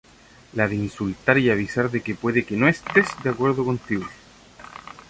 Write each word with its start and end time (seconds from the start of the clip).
la 0.53 0.67
de 0.67 0.73
insultar 0.75 1.37
y 1.37 1.51
avisar 1.51 1.91
de 1.91 2.01
que 2.01 2.15
puede 2.15 2.43
que 2.43 2.57
no 2.57 2.67
estés 2.67 3.07
de 3.23 3.29
acuerdo 3.29 3.63
contigo 3.63 4.07